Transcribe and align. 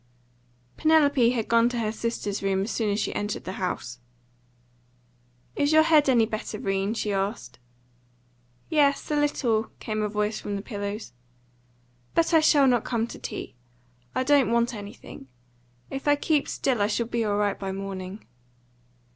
Penelope 0.77 1.29
had 1.29 1.47
gone 1.47 1.69
to 1.69 1.77
her 1.77 1.91
sister's 1.91 2.41
room 2.41 2.63
as 2.63 2.71
soon 2.71 2.89
as 2.89 2.99
she 2.99 3.13
entered 3.13 3.43
the 3.43 3.51
house. 3.61 3.99
"Is 5.55 5.71
your 5.71 5.83
head 5.83 6.09
any 6.09 6.25
better, 6.25 6.57
'Rene?" 6.57 6.95
she 6.95 7.13
asked. 7.13 7.59
"Yes, 8.67 9.11
a 9.11 9.15
little," 9.15 9.69
came 9.79 10.01
a 10.01 10.09
voice 10.09 10.39
from 10.39 10.55
the 10.55 10.63
pillows. 10.63 11.13
"But 12.15 12.33
I 12.33 12.39
shall 12.39 12.65
not 12.65 12.83
come 12.83 13.05
to 13.09 13.19
tea. 13.19 13.53
I 14.15 14.23
don't 14.23 14.49
want 14.51 14.73
anything. 14.73 15.27
If 15.91 16.07
I 16.07 16.15
keep 16.15 16.47
still, 16.47 16.81
I 16.81 16.87
shall 16.87 17.05
be 17.05 17.23
all 17.23 17.37
right 17.37 17.59
by 17.59 17.71
morning." 17.71 18.25